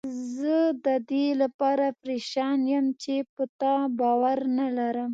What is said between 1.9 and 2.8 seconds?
پریشان